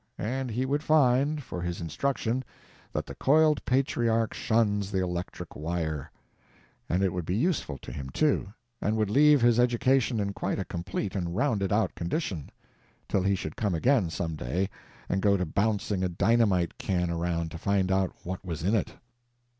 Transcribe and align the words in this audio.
And 0.17 0.49
he 0.49 0.65
would 0.65 0.81
find, 0.81 1.43
for 1.43 1.61
his 1.61 1.79
instruction, 1.79 2.43
that 2.91 3.05
the 3.05 3.13
coiled 3.13 3.63
patriarch 3.65 4.33
shuns 4.33 4.89
the 4.89 4.97
electric 4.97 5.55
wire; 5.55 6.09
and 6.89 7.03
it 7.03 7.13
would 7.13 7.23
be 7.23 7.35
useful 7.35 7.77
to 7.77 7.91
him, 7.91 8.09
too, 8.09 8.51
and 8.81 8.97
would 8.97 9.11
leave 9.11 9.41
his 9.41 9.59
education 9.59 10.19
in 10.19 10.33
quite 10.33 10.57
a 10.57 10.65
complete 10.65 11.15
and 11.15 11.35
rounded 11.35 11.71
out 11.71 11.93
condition, 11.93 12.49
till 13.07 13.21
he 13.21 13.35
should 13.35 13.55
come 13.55 13.75
again, 13.75 14.09
some 14.09 14.35
day, 14.35 14.71
and 15.07 15.21
go 15.21 15.37
to 15.37 15.45
bouncing 15.45 16.03
a 16.03 16.09
dynamite 16.09 16.79
can 16.79 17.11
around 17.11 17.51
to 17.51 17.59
find 17.59 17.91
out 17.91 18.11
what 18.23 18.43
was 18.43 18.63
in 18.63 18.73
it. 18.73 18.93